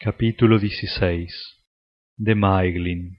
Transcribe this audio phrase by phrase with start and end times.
[0.00, 1.26] Capítulo XVI
[2.16, 3.18] de Maeglin.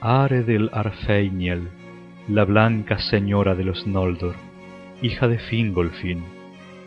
[0.00, 1.68] Aredel Arfeiniel,
[2.26, 4.34] la blanca señora de los Noldor,
[5.00, 6.24] hija de Fingolfin,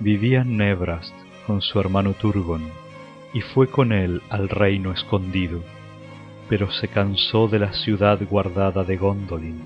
[0.01, 1.15] vivía en Nebrast
[1.47, 2.69] con su hermano Turgon,
[3.33, 5.63] y fue con él al reino escondido,
[6.49, 9.61] pero se cansó de la ciudad guardada de Gondolin,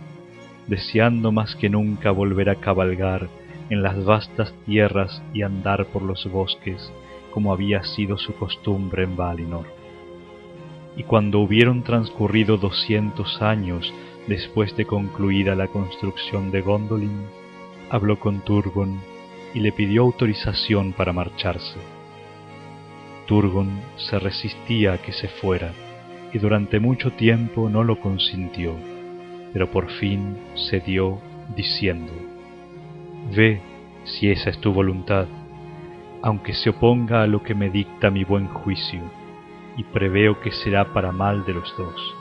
[0.67, 3.29] deseando más que nunca volver a cabalgar
[3.71, 6.93] en las vastas tierras y andar por los bosques
[7.37, 9.67] como había sido su costumbre en Valinor.
[10.95, 13.93] Y cuando hubieron transcurrido doscientos años
[14.25, 17.27] después de concluida la construcción de Gondolin,
[17.91, 18.99] habló con Turgon
[19.53, 21.77] y le pidió autorización para marcharse.
[23.27, 25.73] Turgon se resistía a que se fuera
[26.33, 28.73] y durante mucho tiempo no lo consintió,
[29.53, 30.39] pero por fin
[30.71, 31.19] cedió
[31.55, 32.13] diciendo,
[33.35, 33.61] Ve
[34.05, 35.27] si esa es tu voluntad,
[36.21, 39.01] aunque se oponga a lo que me dicta mi buen juicio,
[39.77, 42.15] y preveo que será para mal de los dos.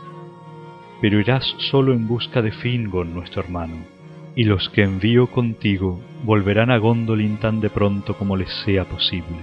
[1.00, 3.76] Pero irás solo en busca de Fingon, nuestro hermano,
[4.34, 9.38] y los que envío contigo volverán a Gondolin tan de pronto como les sea posible.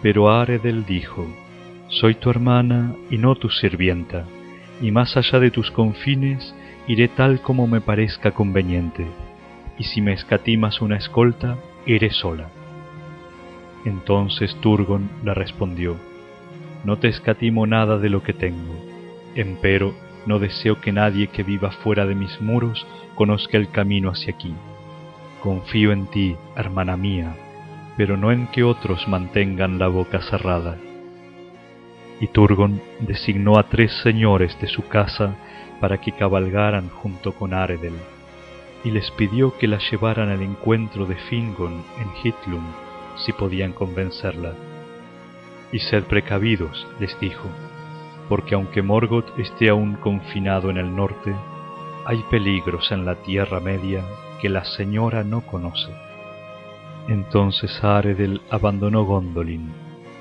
[0.00, 1.26] Pero Aredel dijo,
[1.88, 4.24] Soy tu hermana y no tu sirvienta,
[4.80, 6.54] y más allá de tus confines
[6.88, 9.06] iré tal como me parezca conveniente,
[9.78, 12.48] y si me escatimas una escolta, iré sola.
[13.84, 15.96] Entonces Turgon le respondió,
[16.84, 18.74] No te escatimo nada de lo que tengo,
[19.34, 19.94] empero
[20.26, 24.54] no deseo que nadie que viva fuera de mis muros conozca el camino hacia aquí.
[25.42, 27.34] Confío en ti, hermana mía,
[27.96, 30.76] pero no en que otros mantengan la boca cerrada.
[32.20, 35.34] Y Turgon designó a tres señores de su casa
[35.80, 37.94] para que cabalgaran junto con Aredel,
[38.84, 42.62] y les pidió que la llevaran al encuentro de Fingon en Hitlum,
[43.16, 44.54] si podían convencerla.
[45.72, 47.48] Y sed precavidos, les dijo,
[48.28, 51.34] porque aunque Morgoth esté aún confinado en el norte,
[52.04, 54.04] hay peligros en la Tierra Media
[54.40, 55.92] que la señora no conoce.
[57.08, 59.72] Entonces Aredel abandonó Gondolin,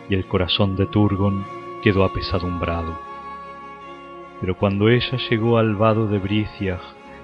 [0.09, 1.46] y el corazón de Turgon
[1.84, 3.00] quedó apesadumbrado.
[4.40, 6.80] Pero cuando ella llegó al vado de Brithiah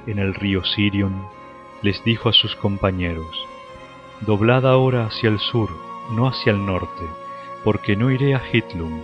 [0.06, 1.27] en el río Sirion,
[1.81, 3.27] les dijo a sus compañeros,
[4.22, 5.69] Doblad ahora hacia el sur,
[6.09, 7.05] no hacia el norte,
[7.63, 9.00] porque no iré a Hitlum.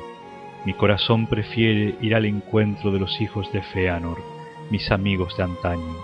[0.66, 4.18] Mi corazón prefiere ir al encuentro de los hijos de Feanor,
[4.72, 5.96] mis amigos de antaño.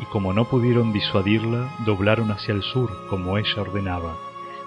[0.00, 4.16] Y como no pudieron disuadirla, doblaron hacia el sur, como ella ordenaba,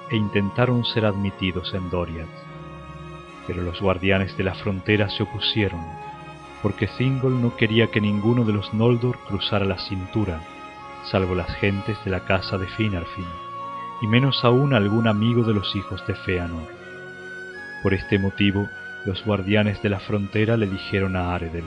[0.09, 2.27] e intentaron ser admitidos en Doriath.
[3.47, 5.81] Pero los guardianes de la frontera se opusieron,
[6.63, 10.41] porque Thingol no quería que ninguno de los Noldor cruzara la cintura,
[11.05, 13.25] salvo las gentes de la casa de Finarfin,
[14.01, 16.67] y menos aún algún amigo de los hijos de Feanor.
[17.83, 18.67] Por este motivo,
[19.05, 21.65] los guardianes de la frontera le dijeron a Aredel,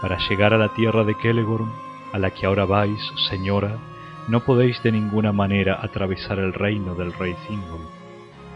[0.00, 1.70] Para llegar a la tierra de Kelegorm,
[2.12, 3.76] a la que ahora vais, señora,
[4.28, 7.88] no podéis de ninguna manera atravesar el reino del rey Thingol.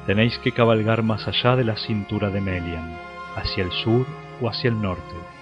[0.06, 2.98] Tenéis que cabalgar más allá de la cintura de Melian,
[3.34, 4.06] hacia el sur
[4.40, 5.35] o hacia el norte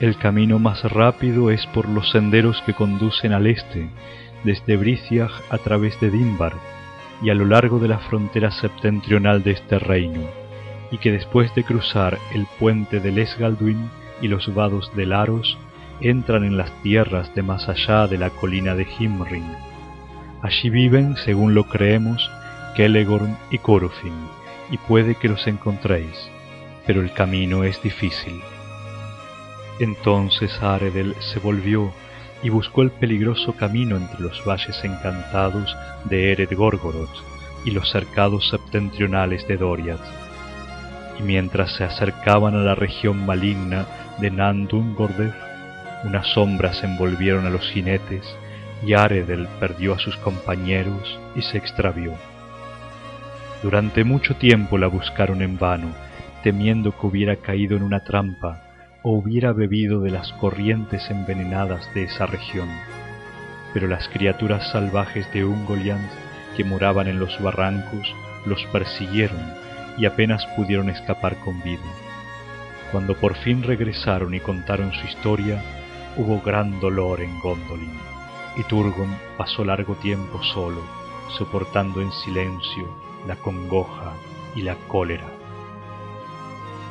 [0.00, 3.90] el camino más rápido es por los senderos que conducen al este,
[4.44, 6.54] desde Brithiah a través de Dimbar
[7.22, 10.22] y a lo largo de la frontera septentrional de este reino,
[10.90, 13.90] y que después de cruzar el puente del Esgalduin
[14.22, 15.58] y los vados de Laros,
[16.00, 19.54] entran en las tierras de más allá de la colina de Himring.
[20.40, 22.30] Allí viven, según lo creemos,
[22.74, 24.14] Kelegorm y Corufin,
[24.70, 26.30] y puede que los encontréis,
[26.86, 28.40] pero el camino es difícil.
[29.80, 31.90] Entonces Aredel se volvió
[32.42, 35.74] y buscó el peligroso camino entre los valles encantados
[36.04, 37.08] de Ered Gorgoroth
[37.64, 40.04] y los cercados septentrionales de Doriath.
[41.18, 43.86] Y mientras se acercaban a la región maligna
[44.20, 45.32] de Nandun Gordev,
[46.04, 48.36] unas sombras envolvieron a los jinetes
[48.84, 52.12] y Aredel perdió a sus compañeros y se extravió.
[53.62, 55.88] Durante mucho tiempo la buscaron en vano,
[56.42, 58.69] temiendo que hubiera caído en una trampa
[59.02, 62.68] o hubiera bebido de las corrientes envenenadas de esa región.
[63.72, 66.10] Pero las criaturas salvajes de Ungoliant
[66.56, 68.14] que moraban en los barrancos
[68.46, 69.40] los persiguieron
[69.96, 71.80] y apenas pudieron escapar con vida.
[72.92, 75.62] Cuando por fin regresaron y contaron su historia,
[76.16, 77.92] hubo gran dolor en Gondolin,
[78.56, 80.82] y Turgon pasó largo tiempo solo,
[81.38, 82.88] soportando en silencio
[83.26, 84.14] la congoja
[84.56, 85.26] y la cólera.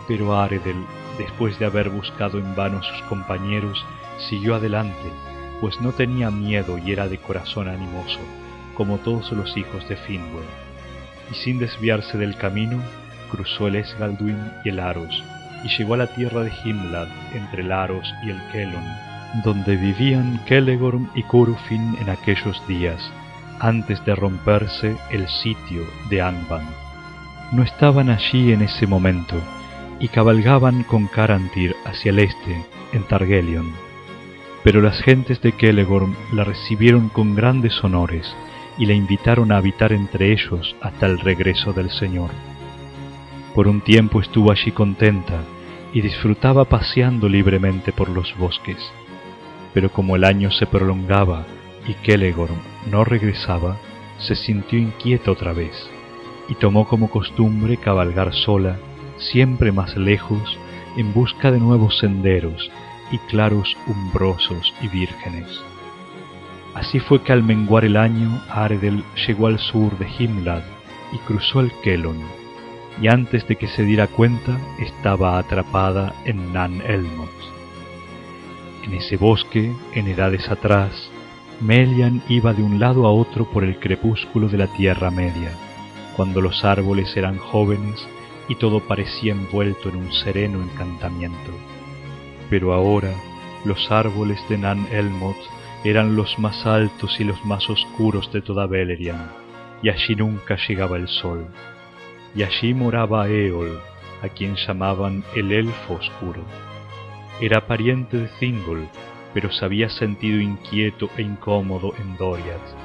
[0.07, 0.85] Pero Aredel
[1.19, 3.85] después de haber buscado en vano a sus compañeros,
[4.29, 5.11] siguió adelante,
[5.61, 8.19] pues no tenía miedo y era de corazón animoso,
[8.75, 10.41] como todos los hijos de Finwë.
[11.31, 12.81] y sin desviarse del camino,
[13.29, 15.23] cruzó el Esgalduin y el Aros,
[15.63, 18.83] y llegó a la tierra de Himlad, entre el Aros y el Kelon,
[19.43, 23.11] donde vivían Kelegorm y Curufin en aquellos días,
[23.59, 26.69] antes de romperse el sitio de Angband.
[27.51, 29.35] No estaban allí en ese momento,
[29.99, 33.71] y cabalgaban con Carantir hacia el este, en Targelion.
[34.63, 38.33] Pero las gentes de Kelegorm la recibieron con grandes honores,
[38.77, 42.29] y la invitaron a habitar entre ellos hasta el regreso del Señor.
[43.53, 45.43] Por un tiempo estuvo allí contenta,
[45.93, 48.77] y disfrutaba paseando libremente por los bosques.
[49.73, 51.45] Pero como el año se prolongaba
[51.87, 52.55] y Kelegorm
[52.89, 53.77] no regresaba,
[54.19, 55.89] se sintió inquieta otra vez,
[56.47, 58.77] y tomó como costumbre cabalgar sola,
[59.19, 60.57] siempre más lejos,
[60.97, 62.71] en busca de nuevos senderos
[63.11, 65.47] y claros umbrosos y vírgenes.
[66.73, 70.63] Así fue que al menguar el año, Aredel llegó al sur de Himlad
[71.11, 72.19] y cruzó el Kelon,
[73.01, 77.29] y antes de que se diera cuenta estaba atrapada en Nan Elmoth.
[78.83, 81.09] En ese bosque, en edades atrás,
[81.59, 85.51] Melian iba de un lado a otro por el crepúsculo de la Tierra Media,
[86.15, 88.07] cuando los árboles eran jóvenes
[88.49, 91.51] y todo parecía envuelto en un sereno encantamiento.
[92.49, 93.13] Pero ahora
[93.63, 95.37] los árboles de Nan Elmoth
[95.83, 99.31] eran los más altos y los más oscuros de toda Beleriand,
[99.81, 101.47] y allí nunca llegaba el sol.
[102.35, 103.79] Y allí moraba Eol,
[104.21, 106.43] a quien llamaban el Elfo Oscuro.
[107.39, 108.89] Era pariente de Thingol,
[109.33, 112.75] pero se había sentido inquieto e incómodo en Doriath,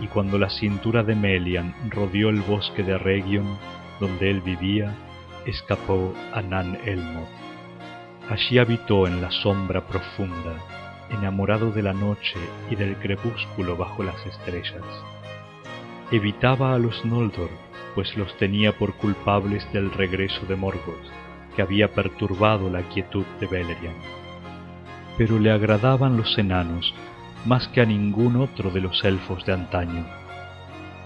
[0.00, 3.58] y cuando la cintura de Melian rodeó el bosque de Region,
[3.98, 4.94] donde él vivía,
[5.46, 7.28] escapó a Nan Elmoth.
[8.28, 10.56] Allí habitó en la sombra profunda,
[11.10, 12.38] enamorado de la noche
[12.70, 14.84] y del crepúsculo bajo las estrellas.
[16.10, 17.50] Evitaba a los Noldor,
[17.94, 21.06] pues los tenía por culpables del regreso de Morgoth,
[21.54, 24.02] que había perturbado la quietud de Beleriand.
[25.16, 26.92] Pero le agradaban los enanos
[27.46, 30.04] más que a ningún otro de los elfos de antaño.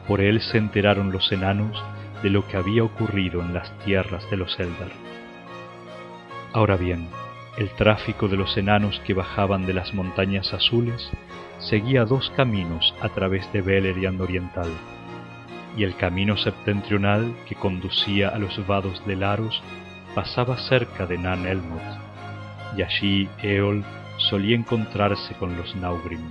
[0.08, 1.82] Por él se enteraron los enanos
[2.22, 4.92] de lo que había ocurrido en las tierras de los Eldar.
[6.52, 7.08] Ahora bien,
[7.56, 11.10] el tráfico de los enanos que bajaban de las montañas azules
[11.58, 14.70] seguía dos caminos a través de Beleriand Oriental,
[15.76, 19.62] y el camino septentrional que conducía a los vados de Laros
[20.14, 21.80] pasaba cerca de Nan Elmoth,
[22.76, 23.84] y allí Eol
[24.16, 26.30] solía encontrarse con los Naugrim,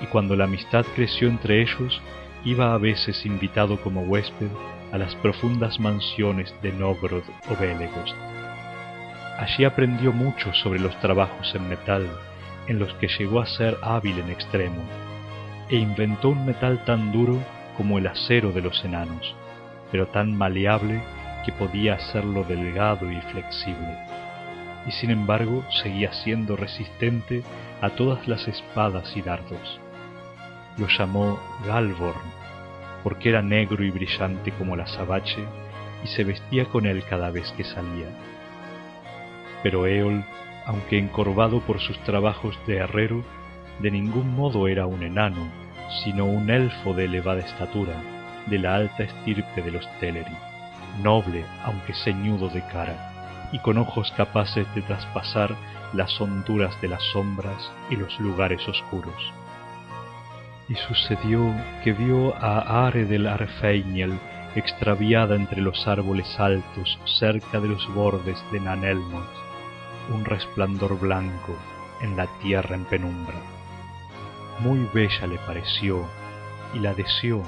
[0.00, 2.00] y cuando la amistad creció entre ellos,
[2.44, 4.48] iba a veces invitado como huésped
[4.92, 8.14] a las profundas mansiones de Nogrod o Belegost.
[9.38, 12.08] Allí aprendió mucho sobre los trabajos en metal,
[12.68, 14.82] en los que llegó a ser hábil en extremo,
[15.68, 17.38] e inventó un metal tan duro
[17.76, 19.34] como el acero de los enanos,
[19.90, 21.02] pero tan maleable
[21.44, 23.98] que podía hacerlo delgado y flexible,
[24.86, 27.42] y sin embargo seguía siendo resistente
[27.80, 29.80] a todas las espadas y dardos.
[30.78, 32.45] Lo llamó Galvorn,
[33.06, 35.38] porque era negro y brillante como la sabache,
[36.02, 38.08] y se vestía con él cada vez que salía.
[39.62, 40.24] Pero Eol,
[40.66, 43.22] aunque encorvado por sus trabajos de herrero,
[43.78, 45.48] de ningún modo era un enano,
[46.02, 47.94] sino un elfo de elevada estatura,
[48.46, 50.36] de la alta estirpe de los Teleri,
[51.00, 55.54] noble aunque ceñudo de cara, y con ojos capaces de traspasar
[55.92, 59.32] las honduras de las sombras y los lugares oscuros.
[60.68, 61.54] Y sucedió
[61.84, 64.18] que vio a Are del Arfeiniel
[64.56, 69.28] extraviada entre los árboles altos cerca de los bordes de Nanelmoth,
[70.12, 71.56] un resplandor blanco
[72.00, 73.36] en la tierra en penumbra.
[74.60, 76.06] Muy bella le pareció
[76.74, 77.42] y la deseó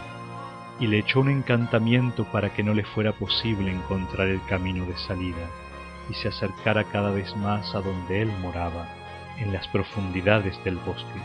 [0.79, 4.97] y le echó un encantamiento para que no le fuera posible encontrar el camino de
[4.97, 5.49] salida
[6.09, 8.87] y se acercara cada vez más a donde él moraba,
[9.39, 11.21] en las profundidades del bosque.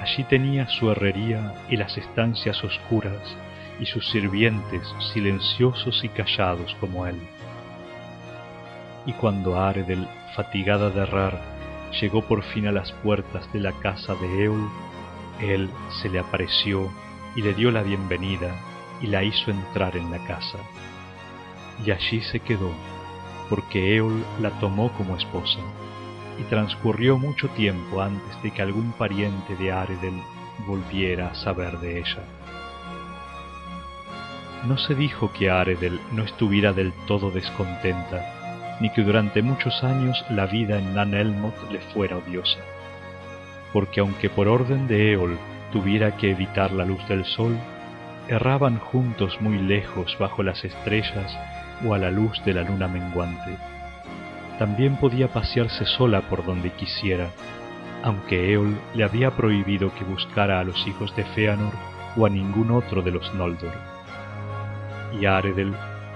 [0.00, 3.36] Allí tenía su herrería y las estancias oscuras
[3.80, 7.20] y sus sirvientes silenciosos y callados como él.
[9.06, 11.40] Y cuando Aredel, fatigada de errar,
[12.00, 14.68] llegó por fin a las puertas de la casa de Eol,
[15.40, 15.70] él
[16.02, 16.90] se le apareció
[17.34, 18.54] y le dio la bienvenida
[19.00, 20.58] y la hizo entrar en la casa.
[21.84, 22.70] Y allí se quedó,
[23.48, 25.60] porque Eol la tomó como esposa
[26.38, 30.20] y transcurrió mucho tiempo antes de que algún pariente de Aredel
[30.66, 32.22] volviera a saber de ella.
[34.66, 40.24] No se dijo que Aredel no estuviera del todo descontenta, ni que durante muchos años
[40.28, 42.58] la vida en Nan Elmoth le fuera odiosa,
[43.72, 45.38] porque aunque por orden de Eol
[45.72, 47.56] tuviera que evitar la luz del sol,
[48.28, 51.36] erraban juntos muy lejos bajo las estrellas
[51.84, 53.56] o a la luz de la luna menguante.
[54.58, 57.28] También podía pasearse sola por donde quisiera,
[58.02, 61.72] aunque Eol le había prohibido que buscara a los hijos de Feanor
[62.16, 63.74] o a ningún otro de los Noldor.
[65.20, 65.74] Y Aredel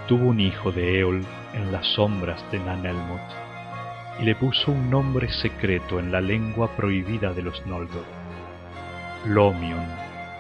[0.09, 3.21] tuvo un hijo de Eol en las sombras de Nanelmot,
[4.21, 8.05] y le puso un nombre secreto en la lengua prohibida de los Noldor,
[9.27, 9.87] Lomion,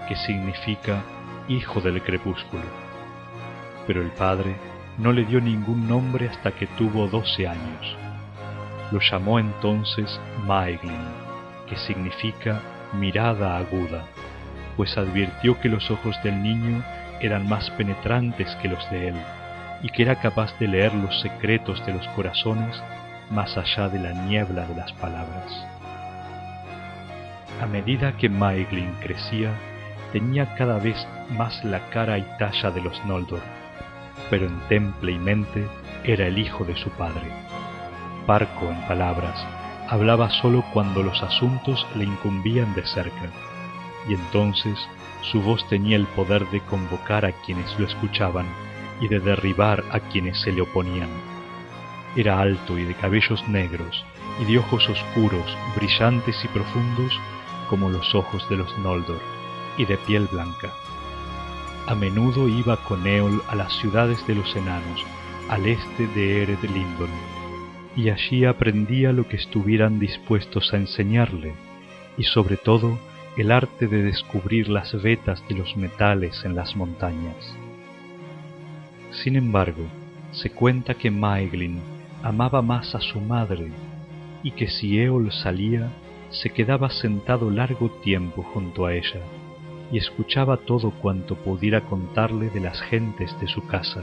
[0.09, 1.03] que significa
[1.49, 2.63] hijo del crepúsculo.
[3.87, 4.55] Pero el padre
[5.01, 7.97] no le dio ningún nombre hasta que tuvo doce años.
[8.93, 11.09] Lo llamó entonces Maeglin,
[11.69, 12.61] que significa
[12.93, 14.05] mirada aguda,
[14.77, 16.83] pues advirtió que los ojos del niño
[17.21, 19.15] eran más penetrantes que los de él,
[19.83, 22.83] y que era capaz de leer los secretos de los corazones
[23.31, 25.67] más allá de la niebla de las palabras.
[27.63, 29.53] A medida que Maeglin crecía,
[30.13, 30.97] tenía cada vez
[31.31, 33.60] más la cara y talla de los Noldor,
[34.29, 35.67] pero en temple y mente
[36.05, 37.31] era el hijo de su padre.
[38.27, 39.47] Parco en palabras,
[39.89, 43.31] hablaba solo cuando los asuntos le incumbían de cerca,
[44.09, 44.79] y entonces
[45.23, 48.47] su voz tenía el poder de convocar a quienes lo escuchaban
[49.01, 51.11] y de derribar a quienes se le oponían.
[52.17, 54.05] Era alto y de cabellos negros
[54.41, 57.19] y de ojos oscuros, brillantes y profundos
[57.69, 59.21] como los ojos de los Noldor,
[59.77, 60.73] y de piel blanca.
[61.91, 65.05] A menudo iba con Eol a las ciudades de los enanos,
[65.49, 67.11] al este de Ered Lindon,
[67.97, 71.53] y allí aprendía lo que estuvieran dispuestos a enseñarle,
[72.17, 72.97] y sobre todo
[73.37, 77.57] el arte de descubrir las vetas de los metales en las montañas.
[79.11, 79.83] Sin embargo,
[80.31, 81.81] se cuenta que Maeglin
[82.23, 83.67] amaba más a su madre,
[84.45, 85.91] y que si Eol salía,
[86.31, 89.23] se quedaba sentado largo tiempo junto a ella,
[89.91, 94.01] y escuchaba todo cuanto pudiera contarle de las gentes de su casa,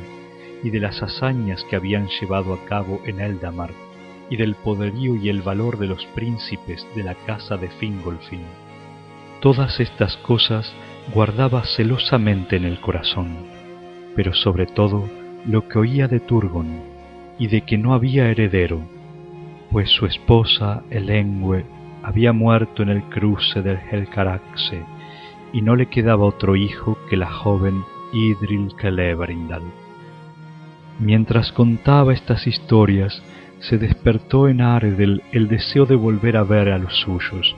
[0.64, 3.72] y de las hazañas que habían llevado a cabo en Eldamar,
[4.30, 8.42] y del poderío y el valor de los príncipes de la casa de Fingolfin.
[9.40, 10.74] Todas estas cosas
[11.14, 13.38] guardaba celosamente en el corazón,
[14.16, 15.08] pero sobre todo
[15.46, 16.82] lo que oía de Turgon,
[17.40, 18.82] y de que no había heredero,
[19.72, 21.66] pues su esposa Elengüe
[22.04, 24.84] había muerto en el cruce del Helcaraxe,
[25.54, 29.64] y no le quedaba otro hijo que la joven Idril Celebrindal.
[31.00, 33.22] Mientras contaba estas historias,
[33.60, 37.56] se despertó en Aredel el deseo de volver a ver a los suyos,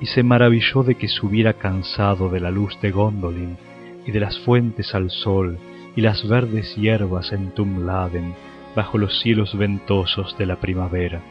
[0.00, 3.56] y se maravilló de que se hubiera cansado de la luz de Gondolin
[4.06, 5.58] y de las fuentes al sol
[5.96, 8.34] y las verdes hierbas en Tumladen
[8.74, 11.22] bajo los cielos ventosos de la primavera.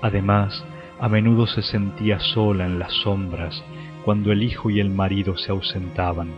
[0.00, 0.64] Además,
[1.00, 3.62] a menudo se sentía sola en las sombras
[4.04, 6.30] cuando el hijo y el marido se ausentaban.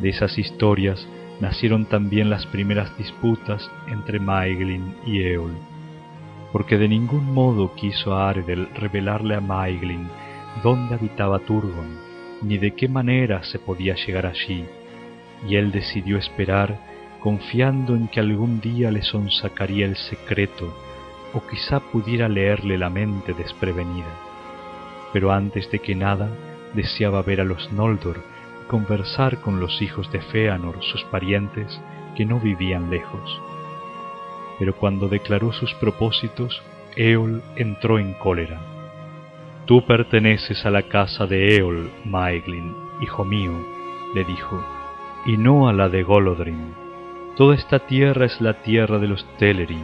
[0.00, 1.06] De esas historias
[1.40, 5.52] nacieron también las primeras disputas entre Maeglin y Eol,
[6.52, 10.08] porque de ningún modo quiso Aredel revelarle a Maeglin
[10.62, 11.98] dónde habitaba Turgon,
[12.42, 14.64] ni de qué manera se podía llegar allí,
[15.48, 16.78] y él decidió esperar
[17.20, 20.72] confiando en que algún día le sonsacaría el secreto
[21.32, 24.33] o quizá pudiera leerle la mente desprevenida.
[25.14, 26.28] Pero antes de que nada
[26.74, 28.18] deseaba ver a los Noldor
[28.62, 31.80] y conversar con los hijos de Feanor, sus parientes,
[32.14, 33.40] que no vivían lejos.
[34.58, 36.62] Pero cuando declaró sus propósitos,
[36.96, 38.60] Eol entró en cólera
[39.66, 43.52] Tú perteneces a la casa de Eol, Maeglin, hijo mío,
[44.14, 44.62] le dijo,
[45.24, 46.74] y no a la de Golodrin.
[47.34, 49.82] Toda esta tierra es la tierra de los Teleri,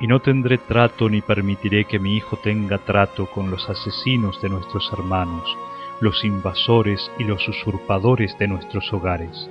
[0.00, 4.48] y no tendré trato ni permitiré que mi hijo tenga trato con los asesinos de
[4.48, 5.44] nuestros hermanos,
[6.00, 9.50] los invasores y los usurpadores de nuestros hogares.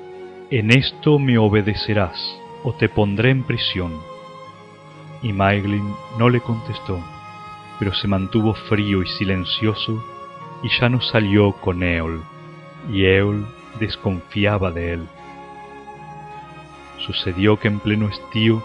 [0.49, 2.19] En esto me obedecerás,
[2.63, 3.93] o te pondré en prisión.
[5.21, 6.99] Y Maeglin no le contestó
[7.79, 10.03] pero se mantuvo frío y silencioso
[10.61, 12.21] y ya no salió con Eol,
[12.91, 13.47] y Eol
[13.79, 15.07] desconfiaba de él.
[16.97, 18.61] Sucedió que en pleno estío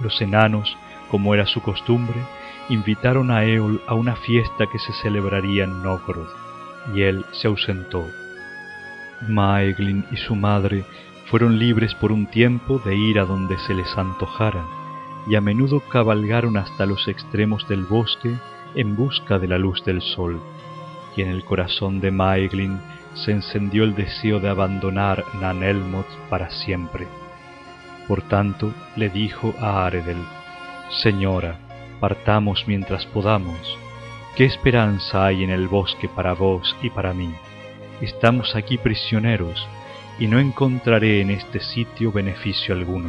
[0.00, 0.78] los enanos,
[1.12, 2.18] como era su costumbre,
[2.70, 6.26] invitaron a Eol a una fiesta que se celebraría en Novgorod,
[6.94, 8.06] y él se ausentó.
[9.28, 10.86] Maeglin y su madre
[11.26, 14.64] fueron libres por un tiempo de ir a donde se les antojara,
[15.28, 18.34] y a menudo cabalgaron hasta los extremos del bosque
[18.74, 20.40] en busca de la luz del sol,
[21.14, 22.80] y en el corazón de Maeglin
[23.12, 27.06] se encendió el deseo de abandonar Nanelmot para siempre.
[28.08, 30.16] Por tanto, le dijo a Aredel,
[31.00, 31.58] Señora,
[32.00, 33.78] partamos mientras podamos.
[34.36, 37.32] ¿Qué esperanza hay en el bosque para vos y para mí?
[38.02, 39.66] Estamos aquí prisioneros,
[40.18, 43.08] y no encontraré en este sitio beneficio alguno,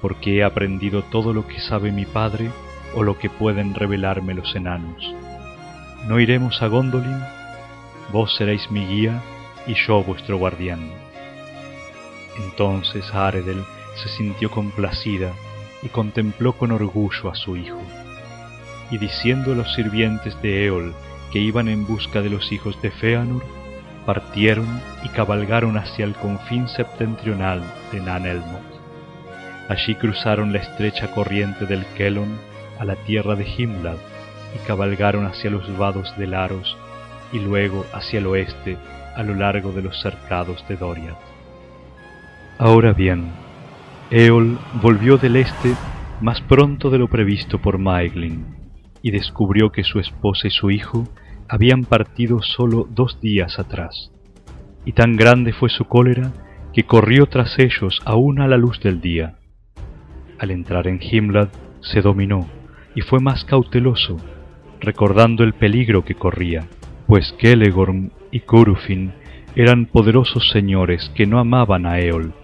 [0.00, 2.48] porque he aprendido todo lo que sabe mi padre
[2.94, 5.12] o lo que pueden revelarme los enanos.
[6.06, 7.20] ¿No iremos a Gondolin?
[8.12, 9.20] Vos seréis mi guía
[9.66, 10.92] y yo vuestro guardián.
[12.38, 13.64] Entonces Aredel
[13.96, 15.32] se sintió complacida
[15.82, 17.80] y contempló con orgullo a su hijo.
[18.90, 20.94] Y diciendo a los sirvientes de Eol
[21.32, 23.42] que iban en busca de los hijos de Feanor,
[24.04, 28.60] partieron y cabalgaron hacia el confín septentrional de Nanelmo.
[29.68, 32.38] Allí cruzaron la estrecha corriente del Kelon
[32.78, 33.98] a la tierra de Himlad
[34.56, 36.76] y cabalgaron hacia los vados de Laros
[37.32, 38.76] y luego hacia el oeste
[39.14, 41.18] a lo largo de los cercados de Doriath.
[42.58, 43.30] Ahora bien,
[44.12, 45.76] Eol volvió del este
[46.20, 48.44] más pronto de lo previsto por Maeglin
[49.02, 51.04] y descubrió que su esposa y su hijo
[51.48, 54.10] habían partido solo dos días atrás,
[54.84, 56.32] y tan grande fue su cólera
[56.72, 59.38] que corrió tras ellos aún a la luz del día.
[60.40, 61.50] Al entrar en Himlad
[61.80, 62.48] se dominó
[62.96, 64.16] y fue más cauteloso,
[64.80, 66.66] recordando el peligro que corría,
[67.06, 69.12] pues Kelegorm y Curufin
[69.54, 72.34] eran poderosos señores que no amaban a Eol,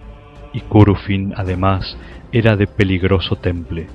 [0.57, 1.97] y además
[2.31, 3.87] era de peligroso temple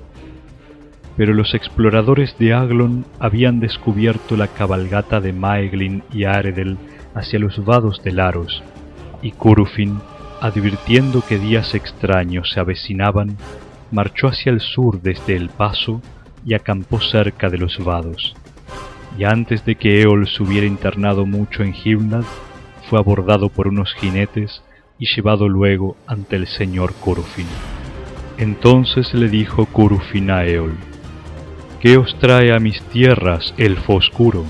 [1.17, 6.79] pero los exploradores de Aglon habían descubierto la cabalgata de Maeglin y Aredel
[7.15, 8.63] hacia los vados de Laros,
[9.21, 9.99] y Curufin,
[10.41, 13.37] advirtiendo que días extraños se avecinaban,
[13.91, 16.01] marchó hacia el sur desde el paso
[16.45, 18.35] y acampó cerca de los vados.
[19.19, 22.25] Y antes de que Eol se hubiera internado mucho en Himnad,
[22.89, 24.63] fue abordado por unos jinetes
[24.99, 27.47] y llevado luego ante el señor Curufin.
[28.39, 30.75] Entonces le dijo Curufin a Eol,
[31.81, 34.45] ¿Qué os trae a mis tierras, elfo oscuro?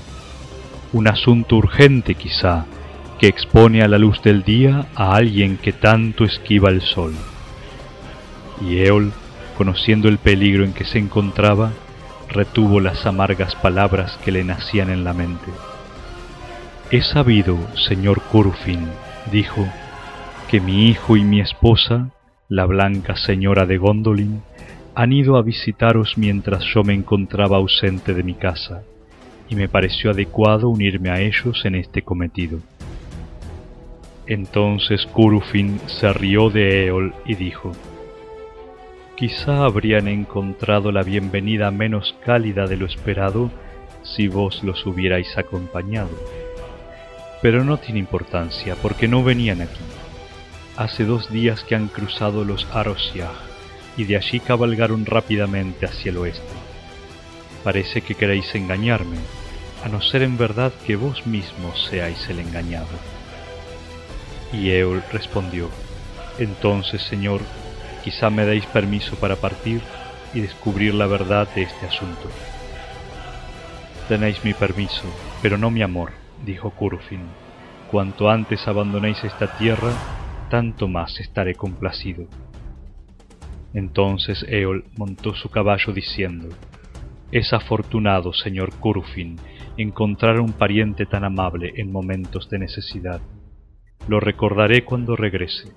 [0.91, 2.65] Un asunto urgente quizá,
[3.19, 7.13] que expone a la luz del día a alguien que tanto esquiva el sol.
[8.61, 9.13] Y Eol,
[9.57, 11.71] conociendo el peligro en que se encontraba,
[12.29, 15.51] retuvo las amargas palabras que le nacían en la mente.
[16.91, 18.87] He sabido, señor Curufin,
[19.31, 19.67] dijo,
[20.53, 22.11] que mi hijo y mi esposa,
[22.47, 24.43] la blanca señora de Gondolin,
[24.93, 28.83] han ido a visitaros mientras yo me encontraba ausente de mi casa,
[29.49, 32.59] y me pareció adecuado unirme a ellos en este cometido.
[34.27, 37.71] Entonces Curufin se rió de Eol y dijo,
[39.15, 43.49] Quizá habrían encontrado la bienvenida menos cálida de lo esperado
[44.03, 46.11] si vos los hubierais acompañado.
[47.41, 49.81] Pero no tiene importancia, porque no venían aquí.
[50.75, 53.29] Hace dos días que han cruzado los Arosiag,
[53.95, 56.41] y de allí cabalgaron rápidamente hacia el oeste.
[57.63, 59.17] Parece que queréis engañarme,
[59.85, 62.87] a no ser en verdad que vos mismos seáis el engañado.
[64.51, 65.69] Y Eol respondió,
[66.39, 67.41] Entonces, Señor,
[68.03, 69.79] quizá me deis permiso para partir
[70.33, 72.29] y descubrir la verdad de este asunto.
[74.07, 75.03] Tenéis mi permiso,
[75.43, 77.21] pero no mi amor, dijo Curufin.
[77.91, 79.91] Cuanto antes abandonéis esta tierra,
[80.53, 82.27] tanto más estaré complacido.
[83.73, 86.49] Entonces Eol montó su caballo diciendo,
[87.31, 89.37] Es afortunado, señor Curufin,
[89.77, 93.19] encontrar un pariente tan amable en momentos de necesidad.
[94.07, 95.71] Lo recordaré cuando regrese.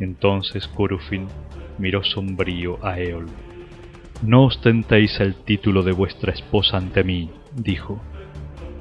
[0.00, 1.28] Entonces Curufin
[1.78, 3.26] miró sombrío a Eol.
[4.24, 8.02] No ostentéis el título de vuestra esposa ante mí, dijo,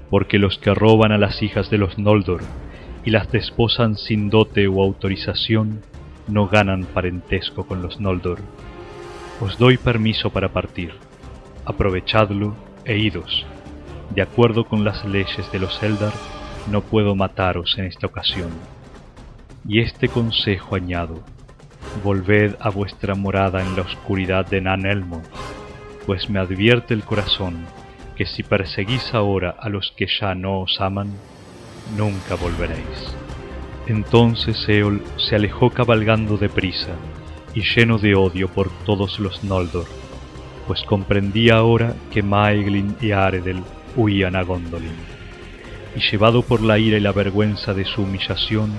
[0.10, 2.42] porque los que roban a las hijas de los Noldor
[3.04, 5.82] y las desposan sin dote o autorización
[6.28, 8.40] no ganan parentesco con los Noldor.
[9.40, 10.94] Os doy permiso para partir.
[11.66, 13.46] Aprovechadlo e idos.
[14.14, 16.14] De acuerdo con las leyes de los Eldar,
[16.70, 18.52] no puedo mataros en esta ocasión.
[19.68, 21.24] Y este consejo añado,
[22.04, 25.22] volved a vuestra morada en la oscuridad de Nan Elmo,
[26.06, 27.66] pues me advierte el corazón
[28.16, 31.14] que si perseguís ahora a los que ya no os aman,
[31.98, 33.16] nunca volveréis.
[33.88, 36.96] Entonces Eol se alejó cabalgando deprisa
[37.54, 39.86] y lleno de odio por todos los Noldor,
[40.68, 43.64] pues comprendía ahora que Maeglin y Aredel
[43.96, 44.96] huían a Gondolin.
[45.96, 48.72] Y llevado por la ira y la vergüenza de su humillación,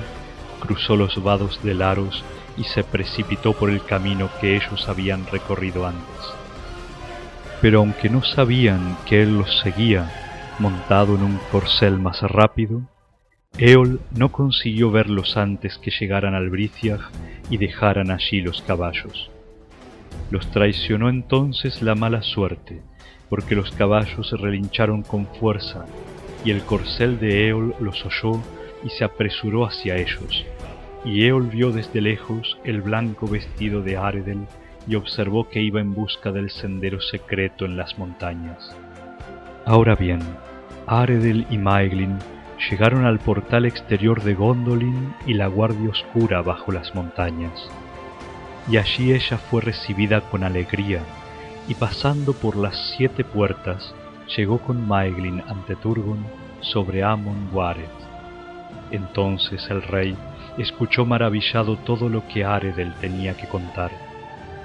[0.61, 2.25] cruzó los vados de Laros
[2.57, 6.33] y se precipitó por el camino que ellos habían recorrido antes.
[7.61, 10.11] Pero aunque no sabían que él los seguía,
[10.59, 12.83] montado en un corcel más rápido,
[13.59, 17.01] Eol no consiguió verlos antes que llegaran al Briciag
[17.51, 19.31] y dejaran allí los caballos.
[20.31, 22.81] Los traicionó entonces la mala suerte,
[23.29, 25.85] porque los caballos relincharon con fuerza,
[26.47, 28.41] y el corcel de Eol los oyó
[28.85, 30.45] y se apresuró hacia ellos.
[31.05, 34.47] y Eol vio desde lejos el blanco vestido de Aredel
[34.87, 38.75] y observó que iba en busca del sendero secreto en las montañas.
[39.67, 40.21] Ahora bien,
[40.87, 42.19] Aredel y Maeglin
[42.71, 47.69] llegaron al portal exterior de Gondolin y la guardia oscura bajo las montañas.
[48.71, 51.01] Y allí ella fue recibida con alegría,
[51.69, 53.95] y pasando por las siete puertas,
[54.37, 56.25] llegó con Maeglin ante Turgon
[56.61, 57.91] sobre Amon Waret.
[58.91, 60.17] Entonces el rey
[60.59, 63.91] escuchó maravillado todo lo que Aredel tenía que contar,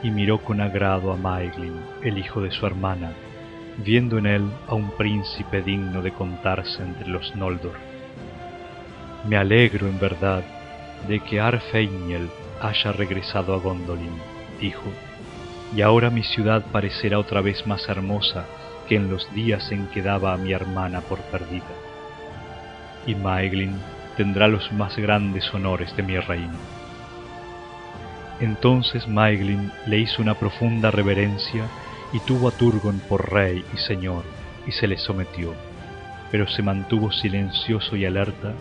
[0.03, 3.11] y miró con agrado a Maeglin, el hijo de su hermana,
[3.83, 7.86] viendo en él a un príncipe digno de contarse entre los Noldor.
[9.27, 10.43] Me alegro en verdad
[11.07, 12.29] de que Arfeiniel
[12.61, 14.17] haya regresado a Gondolin,
[14.59, 14.89] dijo,
[15.75, 18.45] y ahora mi ciudad parecerá otra vez más hermosa
[18.87, 21.65] que en los días en que daba a mi hermana por perdida.
[23.05, 23.75] Y Maeglin
[24.15, 26.57] tendrá los más grandes honores de mi reino.
[28.39, 31.65] Entonces Maeglin le hizo una profunda reverencia
[32.13, 34.23] y tuvo a Turgon por rey y señor,
[34.65, 35.53] y se le sometió,
[36.31, 38.53] pero se mantuvo silencioso y alerta,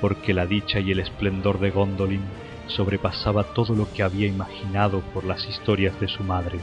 [0.00, 2.22] porque la dicha y el esplendor de Gondolin
[2.66, 6.58] sobrepasaba todo lo que había imaginado por las historias de su madre,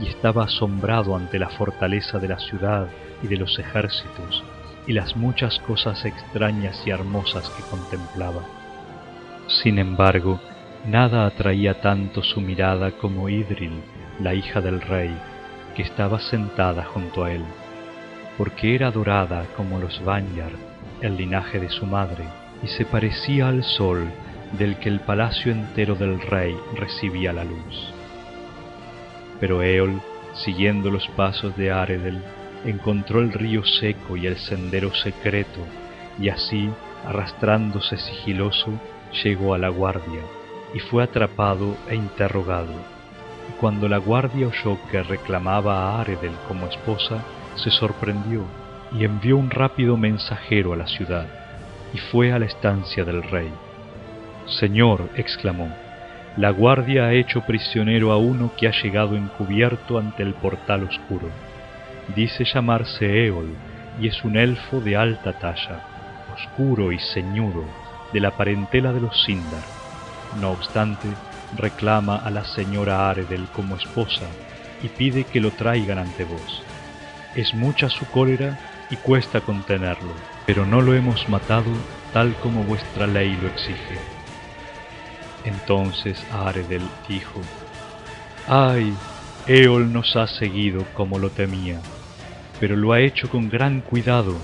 [0.00, 2.88] y estaba asombrado ante la fortaleza de la ciudad
[3.22, 4.44] y de los ejércitos,
[4.86, 8.42] y las muchas cosas extrañas y hermosas que contemplaba.
[9.48, 10.40] Sin embargo,
[10.86, 13.80] nada atraía tanto su mirada como Idril,
[14.20, 15.16] la hija del rey,
[15.74, 17.44] que estaba sentada junto a él,
[18.36, 20.52] porque era dorada como los Vanyar,
[21.00, 22.24] el linaje de su madre,
[22.62, 24.08] y se parecía al sol
[24.58, 27.92] del que el palacio entero del rey recibía la luz.
[29.40, 30.00] Pero Eol,
[30.34, 32.22] siguiendo los pasos de Aredel,
[32.64, 35.60] encontró el río seco y el sendero secreto,
[36.18, 36.70] y así,
[37.06, 38.72] arrastrándose sigiloso,
[39.22, 40.22] llegó a la guardia,
[40.74, 42.98] y fue atrapado e interrogado
[43.60, 47.24] cuando la guardia oyó que reclamaba a Aredel como esposa,
[47.56, 48.44] se sorprendió
[48.92, 51.26] y envió un rápido mensajero a la ciudad,
[51.92, 53.50] y fue a la estancia del rey.
[54.46, 55.68] Señor, exclamó,
[56.36, 61.28] la guardia ha hecho prisionero a uno que ha llegado encubierto ante el portal oscuro.
[62.14, 63.48] Dice llamarse Eol,
[64.00, 65.80] y es un elfo de alta talla,
[66.34, 67.64] oscuro y ceñudo,
[68.12, 69.64] de la parentela de los Sindar.
[70.40, 71.08] No obstante,
[71.56, 74.26] reclama a la señora Aredel como esposa
[74.82, 76.62] y pide que lo traigan ante vos.
[77.34, 78.58] Es mucha su cólera
[78.90, 80.14] y cuesta contenerlo,
[80.48, 81.70] pero no lo hemos matado
[82.14, 83.98] tal como vuestra ley lo exige.
[85.44, 87.42] Entonces Aredel dijo,
[88.46, 88.94] ¡Ay!
[89.46, 91.82] Eol nos ha seguido como lo temía,
[92.60, 94.38] pero lo ha hecho con gran cuidado,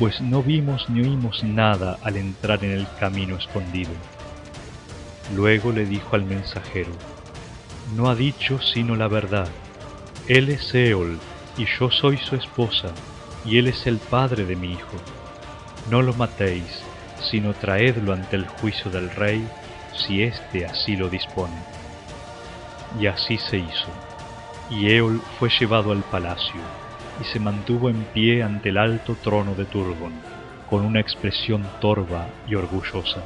[0.00, 3.92] pues no vimos ni oímos nada al entrar en el camino escondido.
[5.36, 6.90] Luego le dijo al mensajero,
[7.94, 9.48] No ha dicho sino la verdad.
[10.26, 11.20] Él es Eol,
[11.56, 12.90] y yo soy su esposa,
[13.44, 14.96] y él es el padre de mi hijo.
[15.90, 16.82] No lo matéis,
[17.30, 19.46] sino traedlo ante el juicio del rey,
[19.92, 21.56] si éste así lo dispone.
[23.00, 23.88] Y así se hizo.
[24.70, 26.60] Y Eol fue llevado al palacio,
[27.20, 30.12] y se mantuvo en pie ante el alto trono de Turgon,
[30.68, 33.22] con una expresión torva y orgullosa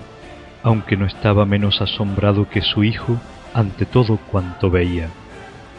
[0.63, 3.19] aunque no estaba menos asombrado que su hijo
[3.55, 5.09] ante todo cuanto veía,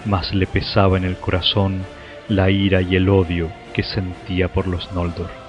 [0.06, 1.84] mas le pesaba en el corazón
[2.28, 5.41] la ira y el odio que sentía por los Noldor.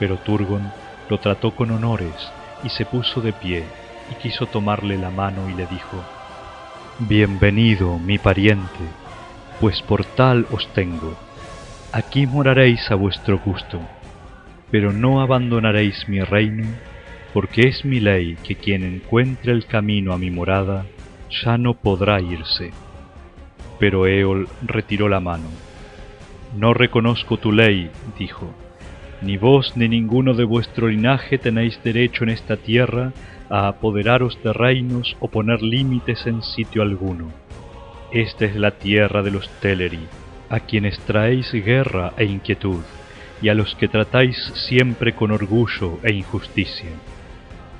[0.00, 0.72] Pero Turgon
[1.08, 2.14] lo trató con honores
[2.64, 3.64] y se puso de pie
[4.10, 6.02] y quiso tomarle la mano y le dijo,
[6.98, 8.84] Bienvenido, mi pariente,
[9.60, 11.16] pues por tal os tengo.
[11.92, 13.80] Aquí moraréis a vuestro gusto,
[14.70, 16.66] pero no abandonaréis mi reino
[17.32, 20.86] porque es mi ley que quien encuentre el camino a mi morada
[21.30, 22.72] ya no podrá irse.
[23.78, 25.48] Pero Eol retiró la mano.
[26.56, 28.52] No reconozco tu ley, dijo.
[29.22, 33.12] Ni vos ni ninguno de vuestro linaje tenéis derecho en esta tierra
[33.50, 37.30] a apoderaros de reinos o poner límites en sitio alguno.
[38.12, 40.06] Esta es la tierra de los Teleri,
[40.48, 42.82] a quienes traéis guerra e inquietud,
[43.42, 44.36] y a los que tratáis
[44.68, 46.90] siempre con orgullo e injusticia.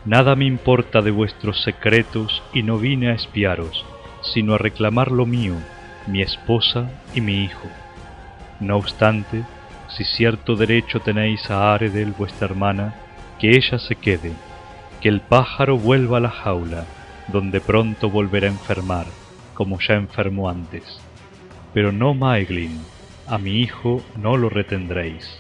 [0.05, 3.85] Nada me importa de vuestros secretos y no vine a espiaros,
[4.23, 5.55] sino a reclamar lo mío,
[6.07, 7.69] mi esposa y mi hijo.
[8.61, 9.43] No obstante,
[9.91, 12.95] si cierto derecho tenéis a Aredel vuestra hermana,
[13.39, 14.33] que ella se quede,
[15.01, 16.85] que el pájaro vuelva a la jaula,
[17.29, 19.07] donde pronto volverá a enfermar,
[19.55, 21.01] como ya enfermó antes.
[21.73, 22.81] Pero no Maeglin,
[23.27, 25.39] a mi hijo no lo retendréis.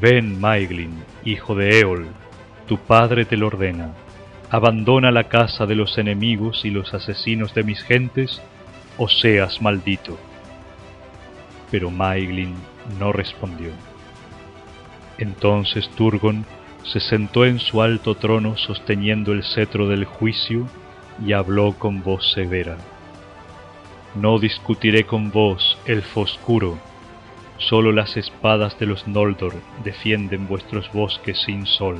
[0.00, 2.08] Ven, Maeglin, hijo de Eol,
[2.66, 3.92] tu padre te lo ordena.
[4.48, 8.40] abandona la casa de los enemigos y los asesinos de mis gentes,
[8.96, 10.16] o seas maldito.
[11.70, 12.54] Pero Maeglin
[12.98, 13.70] no respondió.
[15.18, 16.44] Entonces Turgon
[16.84, 20.68] se sentó en su alto trono sosteniendo el cetro del juicio
[21.24, 22.76] y habló con voz severa.
[24.14, 26.78] No discutiré con vos, elfo oscuro,
[27.58, 31.98] solo las espadas de los Noldor defienden vuestros bosques sin sol.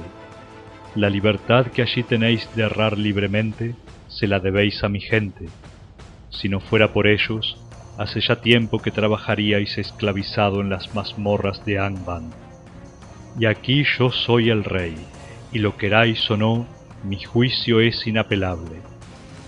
[0.94, 3.74] La libertad que allí tenéis de errar libremente,
[4.08, 5.46] se la debéis a mi gente.
[6.30, 7.58] Si no fuera por ellos,
[7.98, 12.32] hace ya tiempo que trabajaríais esclavizado en las mazmorras de Angband.
[13.38, 14.96] Y aquí yo soy el rey,
[15.52, 16.66] y lo queráis o no,
[17.04, 18.80] mi juicio es inapelable.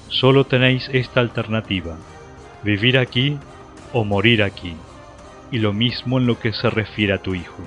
[0.08, 1.96] Solo tenéis esta alternativa,
[2.62, 3.38] vivir aquí
[3.92, 4.74] o morir aquí,
[5.50, 7.62] y lo mismo en lo que se refiere a tu hijo.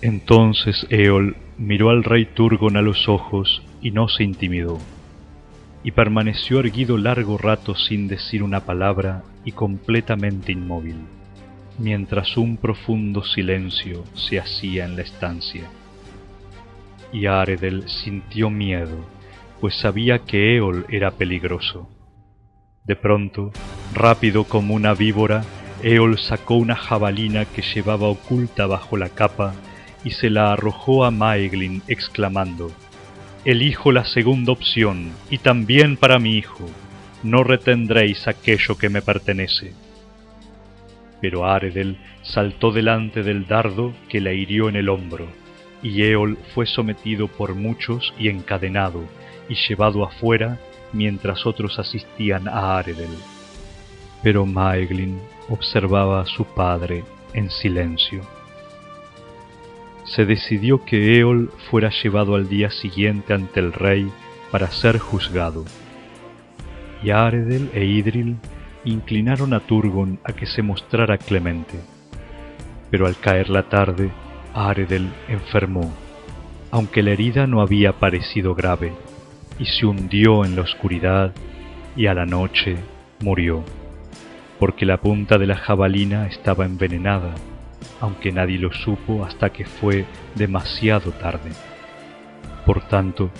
[0.00, 4.78] Entonces Eol miró al rey Turgon a los ojos y no se intimidó,
[5.84, 10.96] y permaneció erguido largo rato sin decir una palabra y completamente inmóvil,
[11.78, 15.64] mientras un profundo silencio se hacía en la estancia.
[17.12, 19.04] Y Aredel sintió miedo,
[19.60, 21.88] pues sabía que Eol era peligroso.
[22.84, 23.52] De pronto,
[23.94, 25.44] rápido como una víbora,
[25.82, 29.54] Eol sacó una jabalina que llevaba oculta bajo la capa
[30.04, 32.72] y se la arrojó a Maeglin exclamando,
[33.44, 36.64] Elijo la segunda opción, y también para mi hijo,
[37.24, 39.72] no retendréis aquello que me pertenece.
[41.20, 45.26] Pero Aredel saltó delante del dardo que la hirió en el hombro,
[45.82, 49.02] y Eol fue sometido por muchos y encadenado,
[49.48, 50.60] y llevado afuera
[50.92, 53.10] mientras otros asistían a Aredel.
[54.22, 57.02] Pero Maeglin observaba a su padre
[57.34, 58.22] en silencio
[60.04, 64.10] se decidió que Eol fuera llevado al día siguiente ante el rey
[64.50, 65.64] para ser juzgado.
[67.02, 68.36] Y Aredel e Idril
[68.84, 71.78] inclinaron a Turgon a que se mostrara clemente.
[72.90, 74.10] Pero al caer la tarde,
[74.54, 75.92] Aredel enfermó,
[76.70, 78.92] aunque la herida no había parecido grave,
[79.58, 81.32] y se hundió en la oscuridad,
[81.96, 82.76] y a la noche
[83.20, 83.64] murió,
[84.58, 87.34] porque la punta de la jabalina estaba envenenada
[88.00, 91.50] aunque nadie lo supo hasta que fue demasiado tarde.
[92.66, 93.30] Por tanto,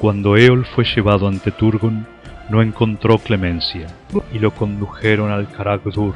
[0.00, 2.06] cuando Eol fue llevado ante Turgon,
[2.48, 3.86] no encontró clemencia,
[4.32, 6.14] y lo condujeron al Karagdur,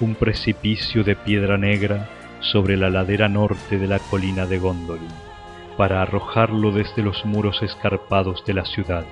[0.00, 2.08] un precipicio de piedra negra
[2.40, 5.08] sobre la ladera norte de la colina de Gondolin,
[5.76, 9.04] para arrojarlo desde los muros escarpados de la ciudad.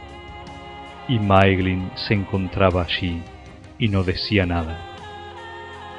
[1.09, 3.23] Y Maeglin se encontraba allí,
[3.79, 4.94] y no decía nada.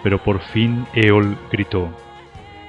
[0.06, 1.90] Pero por fin Eol gritó,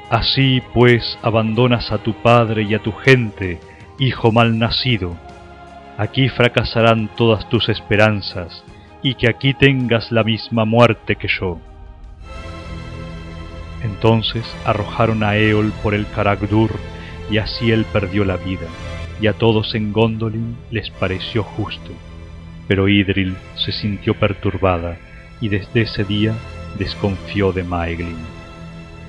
[0.09, 3.61] Así pues abandonas a tu padre y a tu gente,
[3.99, 5.15] hijo mal nacido.
[5.99, 8.65] Aquí fracasarán todas tus esperanzas,
[9.03, 11.59] y que aquí tengas la misma muerte que yo.
[13.85, 16.71] Entonces arrojaron a Eol por el Karagdur,
[17.31, 18.67] y así él perdió la vida,
[19.21, 21.91] y a todos en Gondolin les pareció justo.
[22.67, 24.97] Pero Idril se sintió perturbada,
[25.43, 26.33] y desde ese día
[26.79, 28.19] desconfió de Maeglin.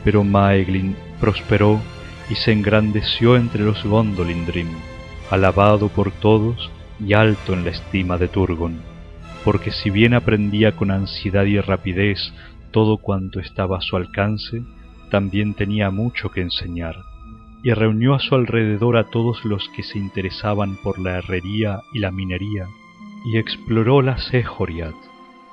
[0.03, 1.81] Pero Maeglin prosperó
[2.29, 4.67] y se engrandeció entre los Gondolindrim,
[5.29, 8.79] alabado por todos y alto en la estima de Turgon,
[9.43, 12.33] porque si bien aprendía con ansiedad y rapidez
[12.71, 14.61] todo cuanto estaba a su alcance,
[15.09, 16.95] también tenía mucho que enseñar,
[17.63, 21.99] y reunió a su alrededor a todos los que se interesaban por la herrería y
[21.99, 22.65] la minería,
[23.25, 24.95] y exploró la Sehoriat,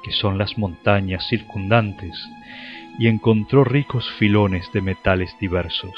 [0.04, 2.28] que son las montañas circundantes,
[2.98, 5.94] y encontró ricos filones de metales diversos.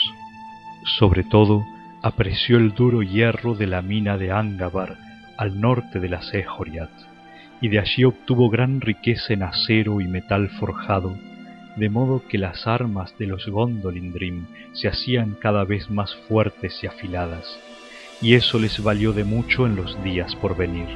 [0.85, 1.67] Sobre todo,
[2.03, 4.97] apreció el duro hierro de la mina de Angabar
[5.37, 6.91] al norte de la Sehoriat,
[7.61, 11.17] y de allí obtuvo gran riqueza en acero y metal forjado,
[11.77, 16.87] de modo que las armas de los Gondolindrim se hacían cada vez más fuertes y
[16.87, 17.59] afiladas,
[18.23, 20.87] y eso les valió de mucho en los días por venir.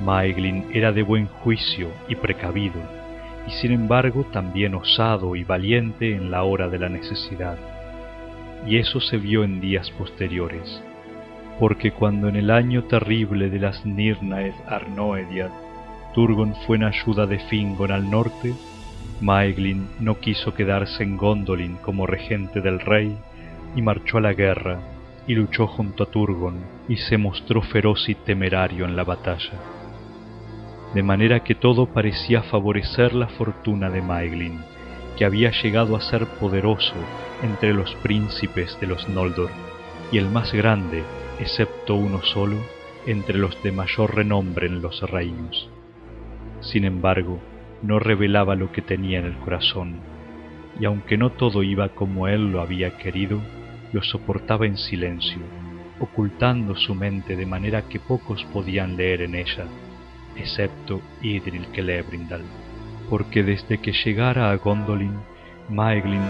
[0.00, 2.80] Maeglin era de buen juicio y precavido,
[3.46, 7.58] y sin embargo también osado y valiente en la hora de la necesidad.
[8.66, 10.82] Y eso se vio en días posteriores,
[11.58, 15.50] porque cuando en el año terrible de las Nirnaed Arnoediad,
[16.14, 18.54] Turgon fue en ayuda de Fingon al norte,
[19.20, 23.14] Maeglin no quiso quedarse en Gondolin como regente del rey
[23.76, 24.80] y marchó a la guerra
[25.26, 26.56] y luchó junto a Turgon
[26.88, 29.79] y se mostró feroz y temerario en la batalla
[30.94, 34.58] de manera que todo parecía favorecer la fortuna de Maeglin,
[35.16, 36.94] que había llegado a ser poderoso
[37.42, 39.50] entre los príncipes de los Noldor,
[40.10, 41.04] y el más grande,
[41.38, 42.56] excepto uno solo,
[43.06, 45.70] entre los de mayor renombre en los reinos.
[46.60, 47.38] Sin embargo,
[47.82, 50.00] no revelaba lo que tenía en el corazón,
[50.78, 53.40] y aunque no todo iba como él lo había querido,
[53.92, 55.38] lo soportaba en silencio,
[56.00, 59.64] ocultando su mente de manera que pocos podían leer en ella,
[60.36, 62.42] excepto Idril Celebrindal,
[63.08, 65.14] porque desde que llegara a Gondolin,
[65.68, 66.22] Maeglin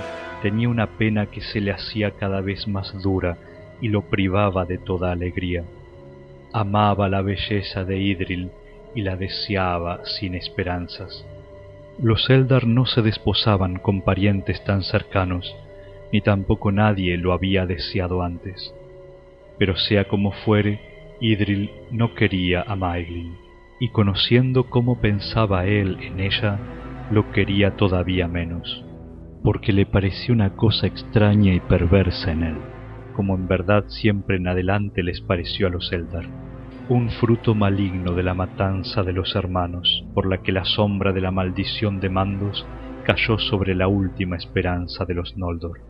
[0.42, 3.36] tenía una pena que se le hacía cada vez más dura
[3.80, 5.64] y lo privaba de toda alegría.
[6.52, 8.50] Amaba la belleza de Idril
[8.94, 11.24] y la deseaba sin esperanzas.
[12.02, 15.54] Los Eldar no se desposaban con parientes tan cercanos,
[16.12, 18.74] ni tampoco nadie lo había deseado antes.
[19.58, 20.80] Pero sea como fuere,
[21.20, 23.36] Idril no quería a Maeglin,
[23.80, 26.58] y conociendo cómo pensaba él en ella,
[27.10, 28.84] lo quería todavía menos,
[29.42, 32.56] porque le pareció una cosa extraña y perversa en él,
[33.16, 36.26] como en verdad siempre en adelante les pareció a los Eldar
[36.90, 41.20] un fruto maligno de la matanza de los hermanos, por la que la sombra de
[41.20, 42.66] la maldición de Mandos
[43.04, 45.82] cayó sobre la última esperanza de los Noldor.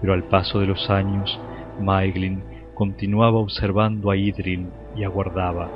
[0.00, 1.36] Pero al paso de los años,
[1.80, 5.68] Maeglin continuaba observando a Idril y aguardaba,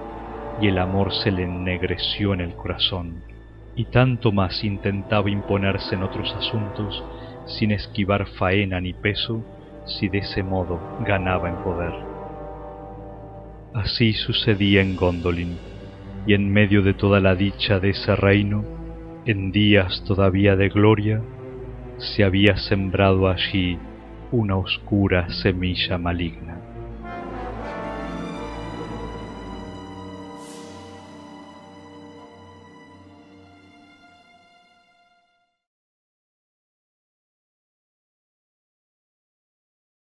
[0.60, 3.22] y el amor se le ennegreció en el corazón,
[3.74, 7.04] y tanto más intentaba imponerse en otros asuntos,
[7.46, 9.42] sin esquivar faena ni peso,
[9.86, 11.92] si de ese modo ganaba en poder.
[13.74, 15.58] Así sucedía en Gondolin,
[16.26, 18.64] y en medio de toda la dicha de ese reino,
[19.26, 21.20] en días todavía de gloria,
[21.98, 23.78] se había sembrado allí
[24.32, 26.65] una oscura semilla maligna.